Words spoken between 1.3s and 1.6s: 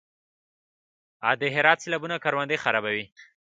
د